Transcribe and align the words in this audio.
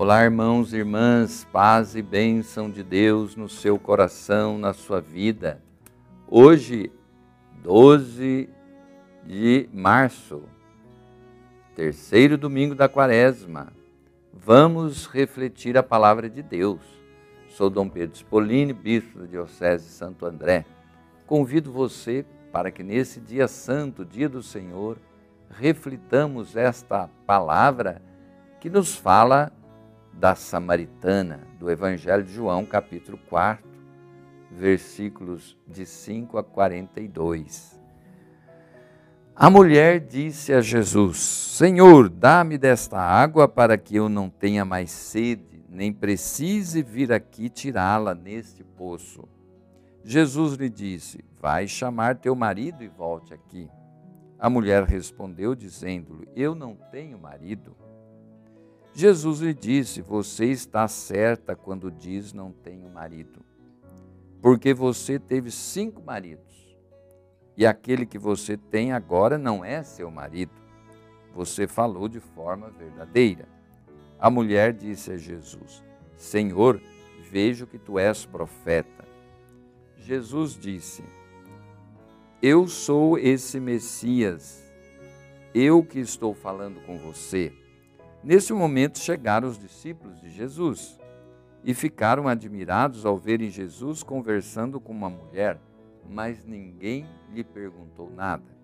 Olá, 0.00 0.22
irmãos 0.22 0.72
e 0.72 0.76
irmãs, 0.76 1.44
paz 1.52 1.96
e 1.96 2.02
bênção 2.02 2.70
de 2.70 2.84
Deus 2.84 3.34
no 3.34 3.48
seu 3.48 3.76
coração, 3.80 4.56
na 4.56 4.72
sua 4.72 5.00
vida. 5.00 5.60
Hoje, 6.28 6.92
12 7.64 8.48
de 9.26 9.68
março, 9.72 10.44
terceiro 11.74 12.38
domingo 12.38 12.76
da 12.76 12.88
quaresma, 12.88 13.72
vamos 14.32 15.04
refletir 15.06 15.76
a 15.76 15.82
palavra 15.82 16.30
de 16.30 16.44
Deus. 16.44 16.80
Sou 17.48 17.68
Dom 17.68 17.88
Pedro 17.88 18.14
Spolini, 18.14 18.72
bispo 18.72 19.18
da 19.18 19.26
Diocese 19.26 19.86
de 19.86 19.90
Santo 19.90 20.24
André. 20.24 20.64
Convido 21.26 21.72
você 21.72 22.24
para 22.52 22.70
que 22.70 22.84
nesse 22.84 23.18
dia 23.18 23.48
santo, 23.48 24.04
dia 24.04 24.28
do 24.28 24.44
Senhor, 24.44 24.96
reflitamos 25.50 26.54
esta 26.54 27.10
palavra 27.26 28.00
que 28.60 28.70
nos 28.70 28.94
fala 28.94 29.57
da 30.12 30.34
Samaritana, 30.34 31.40
do 31.58 31.70
Evangelho 31.70 32.24
de 32.24 32.32
João, 32.32 32.64
capítulo 32.64 33.18
4, 33.28 33.64
versículos 34.50 35.56
de 35.66 35.86
5 35.86 36.38
a 36.38 36.44
42. 36.44 37.78
A 39.34 39.48
mulher 39.48 40.00
disse 40.00 40.52
a 40.52 40.60
Jesus: 40.60 41.18
Senhor, 41.18 42.08
dá-me 42.08 42.58
desta 42.58 42.98
água 42.98 43.46
para 43.46 43.78
que 43.78 43.94
eu 43.94 44.08
não 44.08 44.28
tenha 44.28 44.64
mais 44.64 44.90
sede, 44.90 45.64
nem 45.68 45.92
precise 45.92 46.82
vir 46.82 47.12
aqui 47.12 47.48
tirá-la 47.48 48.14
neste 48.14 48.64
poço. 48.64 49.28
Jesus 50.02 50.54
lhe 50.54 50.68
disse: 50.68 51.24
Vai 51.40 51.68
chamar 51.68 52.16
teu 52.16 52.34
marido 52.34 52.82
e 52.82 52.88
volte 52.88 53.32
aqui. 53.32 53.70
A 54.38 54.48
mulher 54.50 54.84
respondeu, 54.84 55.54
dizendo-lhe: 55.54 56.28
Eu 56.34 56.54
não 56.54 56.74
tenho 56.90 57.18
marido. 57.18 57.76
Jesus 58.94 59.40
lhe 59.40 59.54
disse: 59.54 60.02
Você 60.02 60.46
está 60.46 60.88
certa 60.88 61.54
quando 61.54 61.90
diz 61.90 62.32
não 62.32 62.52
tenho 62.52 62.88
marido, 62.88 63.40
porque 64.42 64.74
você 64.74 65.18
teve 65.18 65.50
cinco 65.50 66.02
maridos, 66.02 66.76
e 67.56 67.66
aquele 67.66 68.06
que 68.06 68.18
você 68.18 68.56
tem 68.56 68.92
agora 68.92 69.38
não 69.38 69.64
é 69.64 69.82
seu 69.82 70.10
marido. 70.10 70.52
Você 71.34 71.68
falou 71.68 72.08
de 72.08 72.20
forma 72.20 72.70
verdadeira. 72.70 73.48
A 74.18 74.28
mulher 74.28 74.72
disse 74.72 75.12
a 75.12 75.16
Jesus: 75.16 75.84
Senhor, 76.16 76.80
vejo 77.30 77.66
que 77.66 77.78
tu 77.78 77.98
és 77.98 78.24
profeta. 78.26 79.06
Jesus 79.96 80.58
disse: 80.58 81.04
Eu 82.42 82.66
sou 82.66 83.18
esse 83.18 83.60
Messias, 83.60 84.64
eu 85.54 85.84
que 85.84 86.00
estou 86.00 86.34
falando 86.34 86.80
com 86.84 86.98
você. 86.98 87.52
Nesse 88.22 88.52
momento 88.52 88.98
chegaram 88.98 89.48
os 89.48 89.58
discípulos 89.58 90.20
de 90.20 90.30
Jesus 90.30 90.98
e 91.62 91.74
ficaram 91.74 92.28
admirados 92.28 93.06
ao 93.06 93.16
verem 93.16 93.50
Jesus 93.50 94.02
conversando 94.02 94.80
com 94.80 94.92
uma 94.92 95.08
mulher, 95.08 95.60
mas 96.08 96.44
ninguém 96.44 97.06
lhe 97.32 97.44
perguntou 97.44 98.10
nada. 98.10 98.58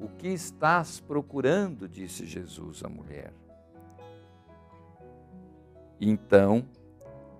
O 0.00 0.08
que 0.08 0.28
estás 0.28 1.00
procurando? 1.00 1.88
disse 1.88 2.24
Jesus 2.24 2.84
à 2.84 2.88
mulher. 2.88 3.32
Então 6.00 6.64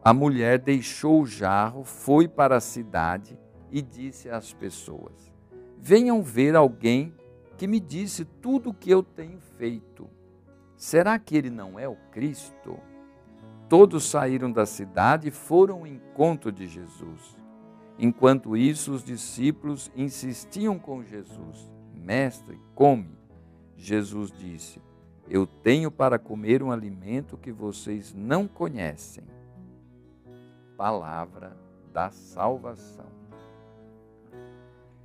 a 0.03 0.13
mulher 0.13 0.59
deixou 0.59 1.23
o 1.23 1.27
jarro, 1.27 1.85
foi 1.85 2.27
para 2.27 2.57
a 2.57 2.61
cidade 2.61 3.39
e 3.71 3.83
disse 3.83 4.29
às 4.31 4.53
pessoas: 4.53 5.33
Venham 5.79 6.23
ver 6.23 6.57
alguém 6.57 7.15
que 7.59 7.67
me 7.67 7.81
disse 7.81 8.25
tudo 8.25 8.71
o 8.71 8.75
que 8.75 8.89
eu 8.89 9.03
tenho 9.03 9.41
feito. 9.59 10.09
Será 10.77 11.19
que 11.19 11.37
ele 11.37 11.51
não 11.51 11.77
é 11.77 11.89
o 11.89 11.97
Cristo? 12.13 12.79
Todos 13.69 14.05
saíram 14.05 14.51
da 14.51 14.65
cidade 14.65 15.27
e 15.27 15.33
foram 15.33 15.81
ao 15.81 15.87
encontro 15.87 16.53
de 16.53 16.69
Jesus. 16.69 17.37
Enquanto 17.99 18.57
isso, 18.57 18.93
os 18.93 19.03
discípulos 19.03 19.91
insistiam 19.97 20.79
com 20.79 21.03
Jesus: 21.03 21.69
Mestre, 21.93 22.61
come. 22.77 23.19
Jesus 23.77 24.31
disse: 24.31 24.81
Eu 25.29 25.45
tenho 25.45 25.91
para 25.91 26.17
comer 26.17 26.63
um 26.63 26.71
alimento 26.71 27.37
que 27.37 27.51
vocês 27.51 28.15
não 28.15 28.47
conhecem. 28.47 29.25
Palavra 30.77 31.57
da 31.93 32.09
salvação. 32.11 33.19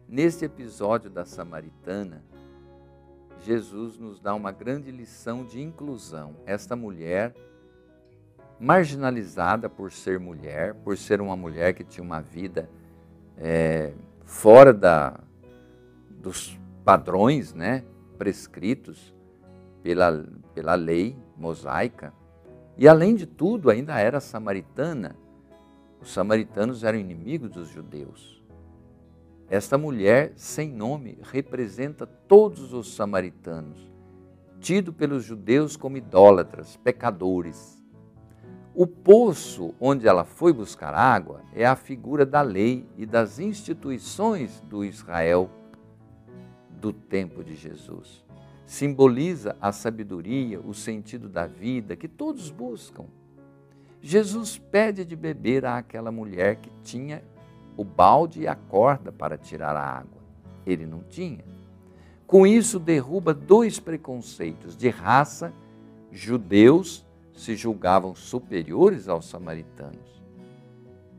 Neste 0.08 0.46
episódio 0.46 1.10
da 1.10 1.26
Samaritana, 1.26 2.24
Jesus 3.44 3.98
nos 3.98 4.20
dá 4.20 4.34
uma 4.34 4.52
grande 4.52 4.90
lição 4.90 5.44
de 5.44 5.62
inclusão. 5.62 6.36
Esta 6.46 6.76
mulher, 6.76 7.36
marginalizada 8.60 9.70
por 9.70 9.92
ser 9.92 10.20
mulher, 10.20 10.74
por 10.76 10.98
ser 10.98 11.20
uma 11.20 11.36
mulher 11.36 11.74
que 11.74 11.84
tinha 11.84 12.04
uma 12.04 12.22
vida 12.22 12.70
é, 13.38 13.94
fora 14.24 14.74
da, 14.74 15.20
dos 16.10 16.58
padrões 16.86 17.54
né, 17.54 17.84
prescritos 18.18 19.14
pela, 19.82 20.26
pela 20.54 20.76
lei 20.76 21.18
mosaica, 21.36 22.14
e 22.78 22.88
além 22.88 23.14
de 23.14 23.26
tudo, 23.26 23.70
ainda 23.70 24.00
era 24.00 24.20
samaritana. 24.20 25.16
Os 26.02 26.12
samaritanos 26.12 26.84
eram 26.84 26.98
inimigos 26.98 27.50
dos 27.50 27.68
judeus. 27.68 28.43
Esta 29.54 29.78
mulher 29.78 30.34
sem 30.36 30.68
nome 30.72 31.20
representa 31.22 32.08
todos 32.08 32.74
os 32.74 32.96
samaritanos, 32.96 33.88
tido 34.60 34.92
pelos 34.92 35.24
judeus 35.24 35.78
como 35.78 35.96
idólatras, 35.96 36.76
pecadores. 36.78 37.80
O 38.74 38.88
poço 38.88 39.76
onde 39.80 40.08
ela 40.08 40.26
foi 40.26 40.52
buscar 40.52 40.96
água 40.96 41.44
é 41.54 41.68
a 41.68 41.76
figura 41.76 42.26
da 42.26 42.42
lei 42.42 42.90
e 42.98 43.06
das 43.06 43.38
instituições 43.38 44.60
do 44.62 44.84
Israel 44.84 45.52
do 46.82 46.92
tempo 46.92 47.44
de 47.44 47.54
Jesus. 47.54 48.26
Simboliza 48.66 49.56
a 49.62 49.72
sabedoria, 49.72 50.60
o 50.60 50.74
sentido 50.74 51.30
da 51.30 51.46
vida 51.46 51.96
que 51.96 52.08
todos 52.08 52.50
buscam. 52.50 53.06
Jesus 54.02 54.58
pede 54.58 55.06
de 55.06 55.16
beber 55.16 55.64
àquela 55.64 56.12
mulher 56.12 56.56
que 56.56 56.72
tinha 56.82 57.24
o 57.76 57.84
balde 57.84 58.42
e 58.42 58.48
a 58.48 58.56
corda 58.56 59.12
para 59.12 59.38
tirar 59.38 59.76
a 59.76 59.82
água. 59.82 60.22
Ele 60.66 60.86
não 60.86 61.02
tinha. 61.04 61.44
Com 62.26 62.48
isso, 62.48 62.80
derruba 62.80 63.34
dois 63.34 63.80
preconceitos 63.80 64.76
de 64.76 64.90
raça. 64.90 65.54
Judeus 66.12 67.06
se 67.34 67.56
julgavam 67.56 68.16
superiores 68.16 69.08
aos 69.08 69.28
samaritanos. 69.28 70.24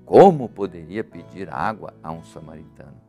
Como 0.05 0.49
poderia 0.49 1.03
pedir 1.03 1.49
água 1.49 1.95
a 2.03 2.13
um 2.13 2.25
samaritano? 2.25 3.01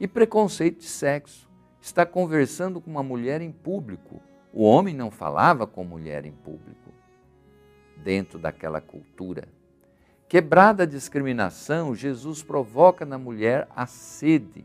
E 0.00 0.08
preconceito 0.08 0.78
de 0.78 0.86
sexo. 0.86 1.48
Está 1.80 2.06
conversando 2.06 2.80
com 2.80 2.90
uma 2.90 3.02
mulher 3.02 3.40
em 3.40 3.50
público. 3.50 4.20
O 4.52 4.62
homem 4.62 4.94
não 4.94 5.10
falava 5.10 5.66
com 5.66 5.82
mulher 5.82 6.24
em 6.24 6.32
público, 6.32 6.92
dentro 7.96 8.38
daquela 8.38 8.80
cultura. 8.80 9.48
Quebrada 10.32 10.84
a 10.84 10.86
discriminação, 10.86 11.94
Jesus 11.94 12.42
provoca 12.42 13.04
na 13.04 13.18
mulher 13.18 13.68
a 13.76 13.84
sede. 13.84 14.64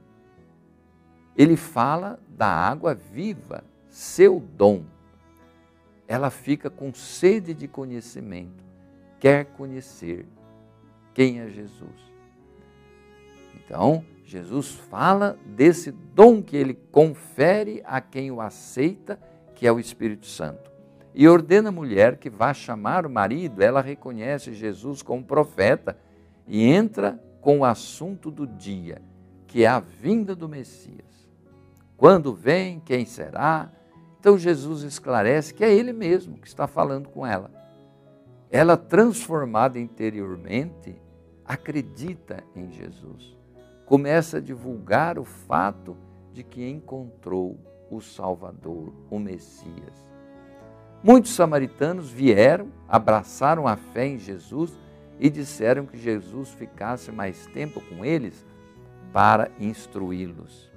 Ele 1.36 1.58
fala 1.58 2.18
da 2.30 2.48
água 2.48 2.96
viva, 2.96 3.66
seu 3.90 4.40
dom. 4.40 4.86
Ela 6.08 6.30
fica 6.30 6.70
com 6.70 6.94
sede 6.94 7.54
de 7.54 7.68
conhecimento, 7.68 8.64
quer 9.20 9.44
conhecer 9.58 10.26
quem 11.14 11.42
é 11.42 11.50
Jesus. 11.50 12.14
Então, 13.56 14.06
Jesus 14.24 14.72
fala 14.72 15.38
desse 15.46 15.92
dom 15.92 16.42
que 16.42 16.56
ele 16.56 16.76
confere 16.94 17.84
a 17.84 18.00
quem 18.00 18.32
o 18.32 18.40
aceita, 18.40 19.20
que 19.54 19.68
é 19.68 19.72
o 19.74 19.82
Espírito 19.82 20.28
Santo 20.28 20.77
e 21.14 21.28
ordena 21.28 21.70
a 21.70 21.72
mulher 21.72 22.18
que 22.18 22.30
vá 22.30 22.54
chamar 22.54 23.06
o 23.06 23.10
marido. 23.10 23.62
Ela 23.62 23.82
reconhece 23.82 24.54
Jesus 24.54 25.02
como 25.02 25.24
profeta 25.24 25.98
e 26.48 26.64
entra 26.64 27.22
com 27.42 27.60
o 27.60 27.66
assunto 27.66 28.30
do 28.30 28.46
dia, 28.46 29.02
que 29.48 29.64
é 29.64 29.68
a 29.68 29.80
vinda 29.80 30.36
do 30.36 30.48
Messias. 30.48 31.28
Quando 31.96 32.34
vem, 32.34 32.80
quem 32.80 33.06
será? 33.06 33.72
Então 34.20 34.38
Jesus 34.38 34.84
esclarece 34.84 35.54
que 35.54 35.64
é 35.64 35.74
ele 35.74 35.94
mesmo 35.94 36.38
que 36.38 36.48
está 36.48 36.68
falando 36.68 37.10
com 37.10 37.26
ela. 37.26 37.52
Ela, 38.50 38.78
transformada 38.78 39.80
interiormente, 39.80 40.96
acredita 41.46 42.44
em 42.56 42.72
Jesus. 42.72 43.36
Começa 43.86 44.38
a 44.38 44.42
divulgar 44.42 45.18
o 45.18 45.24
fato 45.24 45.98
de 46.34 46.44
que 46.44 46.68
encontrou 46.68 47.58
o 47.90 48.02
Salvador, 48.02 48.94
o 49.10 49.18
Messias. 49.18 50.06
Muitos 51.04 51.32
samaritanos 51.32 52.10
vieram, 52.10 52.68
abraçaram 52.88 53.68
a 53.68 53.76
fé 53.76 54.08
em 54.08 54.18
Jesus 54.18 54.74
e 55.20 55.30
disseram 55.30 55.86
que 55.86 55.98
Jesus 55.98 56.50
ficasse 56.50 57.12
mais 57.12 57.46
tempo 57.48 57.82
com 57.82 58.04
eles 58.04 58.46
para 59.14 59.50
instruí-los. 59.60 60.72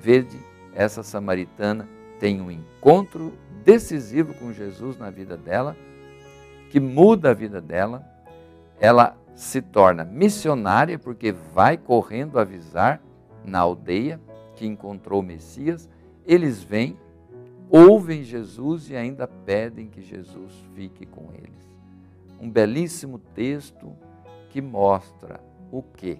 Vede 0.00 0.38
essa 0.74 1.02
samaritana 1.02 1.88
tem 2.18 2.40
um 2.40 2.50
encontro 2.50 3.32
decisivo 3.64 4.34
com 4.34 4.52
Jesus 4.52 4.98
na 4.98 5.10
vida 5.10 5.36
dela, 5.36 5.74
que 6.70 6.78
muda 6.78 7.30
a 7.30 7.34
vida 7.34 7.60
dela. 7.60 8.04
Ela 8.78 9.16
se 9.34 9.62
torna 9.62 10.04
missionária 10.04 10.98
porque 10.98 11.32
vai 11.32 11.78
correndo 11.78 12.38
avisar 12.38 13.00
na 13.44 13.60
aldeia 13.60 14.20
que 14.54 14.66
encontrou 14.66 15.20
o 15.20 15.24
Messias. 15.24 15.88
Eles 16.26 16.62
vêm, 16.62 16.98
ouvem 17.70 18.24
Jesus 18.24 18.90
e 18.90 18.96
ainda 18.96 19.28
pedem 19.28 19.88
que 19.88 20.02
Jesus 20.02 20.52
fique 20.74 21.06
com 21.06 21.32
eles. 21.32 21.78
Um 22.40 22.50
belíssimo 22.50 23.18
texto 23.18 23.96
que 24.48 24.60
mostra 24.60 25.40
o 25.70 25.82
que? 25.82 26.18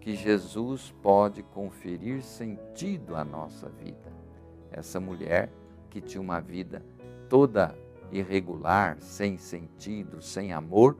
Que 0.00 0.14
Jesus 0.14 0.94
pode 1.02 1.42
conferir 1.42 2.22
sentido 2.22 3.16
à 3.16 3.24
nossa 3.24 3.68
vida. 3.68 4.12
Essa 4.70 5.00
mulher 5.00 5.50
que 5.90 6.00
tinha 6.00 6.20
uma 6.20 6.40
vida 6.40 6.84
toda 7.28 7.76
irregular, 8.12 8.98
sem 9.00 9.36
sentido, 9.36 10.22
sem 10.22 10.52
amor, 10.52 10.96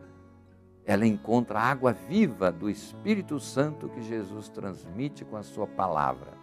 ela 0.84 1.06
encontra 1.06 1.60
a 1.60 1.70
água 1.70 1.92
viva 1.92 2.50
do 2.50 2.68
Espírito 2.68 3.38
Santo 3.38 3.88
que 3.88 4.02
Jesus 4.02 4.48
transmite 4.48 5.24
com 5.24 5.36
a 5.36 5.42
sua 5.42 5.66
palavra 5.66 6.33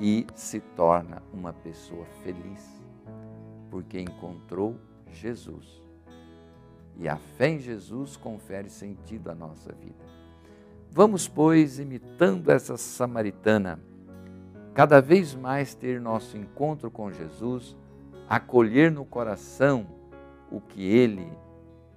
e 0.00 0.26
se 0.34 0.60
torna 0.60 1.22
uma 1.32 1.52
pessoa 1.52 2.06
feliz, 2.24 2.82
porque 3.70 4.00
encontrou 4.00 4.76
Jesus. 5.12 5.82
E 6.96 7.08
a 7.08 7.16
fé 7.16 7.50
em 7.50 7.58
Jesus 7.58 8.16
confere 8.16 8.70
sentido 8.70 9.30
à 9.30 9.34
nossa 9.34 9.72
vida. 9.72 10.04
Vamos, 10.90 11.28
pois, 11.28 11.78
imitando 11.78 12.50
essa 12.50 12.76
samaritana, 12.76 13.78
cada 14.74 15.00
vez 15.00 15.34
mais 15.34 15.74
ter 15.74 16.00
nosso 16.00 16.36
encontro 16.36 16.90
com 16.90 17.12
Jesus, 17.12 17.76
acolher 18.28 18.90
no 18.90 19.04
coração 19.04 19.86
o 20.50 20.60
que 20.60 20.82
ele 20.82 21.30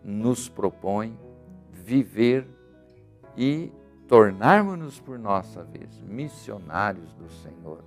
nos 0.03 0.47
propõe, 0.47 1.17
viver 1.71 2.47
e 3.35 3.71
tornarmos-nos 4.07 4.99
por 4.99 5.17
nossa 5.17 5.63
vez 5.63 5.99
missionários 6.01 7.13
do 7.13 7.29
Senhor, 7.29 7.83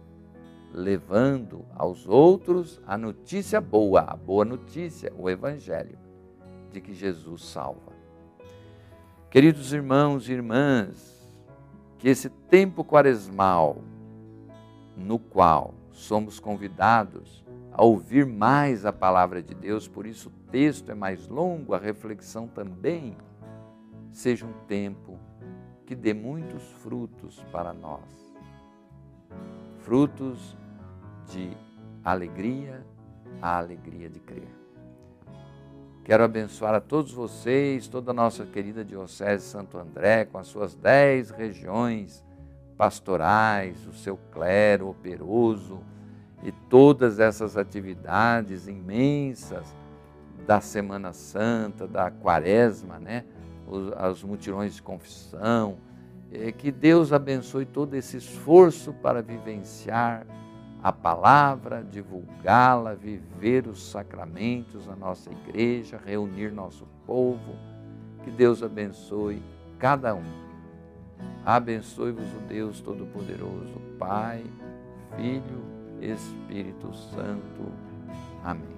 levando 0.72 1.64
aos 1.74 2.06
outros 2.06 2.80
a 2.86 2.98
notícia 2.98 3.60
boa, 3.60 4.02
a 4.02 4.16
boa 4.16 4.44
notícia, 4.44 5.12
o 5.16 5.30
Evangelho 5.30 5.98
de 6.70 6.80
que 6.80 6.92
Jesus 6.92 7.44
salva. 7.44 7.92
Queridos 9.30 9.72
irmãos 9.72 10.28
e 10.28 10.32
irmãs, 10.32 11.16
que 11.98 12.08
esse 12.08 12.28
tempo 12.28 12.84
quaresmal, 12.84 13.78
no 14.96 15.18
qual 15.18 15.74
somos 15.90 16.38
convidados 16.38 17.44
a 17.72 17.82
ouvir 17.82 18.24
mais 18.24 18.86
a 18.86 18.92
palavra 18.92 19.42
de 19.42 19.54
Deus, 19.54 19.88
por 19.88 20.06
isso 20.06 20.28
o 20.28 20.50
texto 20.50 20.90
é 20.90 20.94
mais 20.94 21.28
longo, 21.28 21.74
a 21.74 21.78
reflexão 21.78 22.46
também, 22.46 23.16
seja 24.10 24.46
um 24.46 24.52
tempo 24.66 25.18
que 25.84 25.94
dê 25.94 26.12
muitos 26.14 26.62
frutos 26.82 27.44
para 27.52 27.72
nós. 27.72 28.34
Frutos 29.86 30.56
de 31.28 31.56
alegria, 32.02 32.84
a 33.40 33.56
alegria 33.58 34.10
de 34.10 34.18
crer. 34.18 34.48
Quero 36.02 36.24
abençoar 36.24 36.74
a 36.74 36.80
todos 36.80 37.12
vocês, 37.12 37.86
toda 37.86 38.10
a 38.10 38.14
nossa 38.14 38.44
querida 38.44 38.84
Diocese 38.84 39.46
Santo 39.46 39.78
André, 39.78 40.24
com 40.24 40.38
as 40.38 40.48
suas 40.48 40.74
dez 40.74 41.30
regiões 41.30 42.26
pastorais, 42.76 43.86
o 43.86 43.92
seu 43.92 44.18
clero 44.32 44.88
operoso, 44.88 45.78
e 46.42 46.50
todas 46.50 47.20
essas 47.20 47.56
atividades 47.56 48.66
imensas 48.66 49.72
da 50.44 50.60
Semana 50.60 51.12
Santa, 51.12 51.86
da 51.86 52.10
Quaresma, 52.10 52.98
né? 52.98 53.24
os, 53.68 53.92
os 54.10 54.24
mutirões 54.24 54.74
de 54.74 54.82
confissão, 54.82 55.78
é, 56.32 56.52
que 56.52 56.70
Deus 56.70 57.12
abençoe 57.12 57.64
todo 57.64 57.94
esse 57.94 58.16
esforço 58.16 58.92
para 58.92 59.22
vivenciar 59.22 60.26
a 60.82 60.92
palavra, 60.92 61.82
divulgá-la, 61.82 62.94
viver 62.94 63.66
os 63.66 63.90
sacramentos 63.90 64.86
na 64.86 64.94
nossa 64.94 65.30
igreja, 65.30 66.00
reunir 66.04 66.52
nosso 66.52 66.86
povo. 67.06 67.56
Que 68.22 68.30
Deus 68.30 68.62
abençoe 68.62 69.42
cada 69.78 70.14
um. 70.14 70.46
Abençoe-vos 71.44 72.32
o 72.34 72.40
Deus 72.48 72.80
Todo-Poderoso, 72.80 73.80
Pai, 73.98 74.44
Filho 75.16 75.64
Espírito 76.00 76.92
Santo. 76.94 77.72
Amém. 78.44 78.75